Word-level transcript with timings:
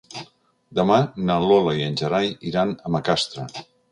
Demà 0.79 0.95
na 1.27 1.35
Lola 1.43 1.75
i 1.81 1.85
en 1.89 1.99
Gerai 2.03 2.31
iran 2.53 2.75
a 2.89 2.95
Macastre. 2.97 3.49